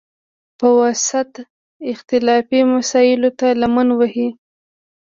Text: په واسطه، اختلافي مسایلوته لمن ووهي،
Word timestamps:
په 0.59 0.67
واسطه، 0.79 1.41
اختلافي 1.93 2.59
مسایلوته 2.75 3.47
لمن 3.61 3.87
ووهي، 3.91 4.29